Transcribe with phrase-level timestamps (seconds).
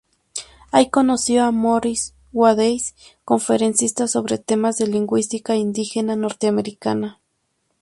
[0.71, 7.21] Ahí conoció a Morris Swadesh conferencista sobre temas de lingüística indígena norteamericana.